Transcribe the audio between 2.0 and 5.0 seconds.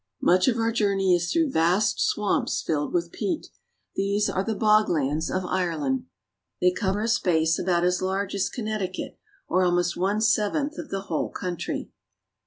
swamps filled with peat. These are the bog